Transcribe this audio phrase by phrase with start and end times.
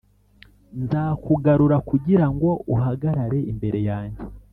[0.83, 4.21] nzakugarura kugira ngo uhagarare imbere yanjye